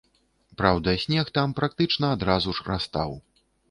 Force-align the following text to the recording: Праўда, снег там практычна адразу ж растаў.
Праўда, 0.61 0.95
снег 1.03 1.31
там 1.37 1.55
практычна 1.61 2.13
адразу 2.19 2.49
ж 2.61 2.71
растаў. 2.75 3.19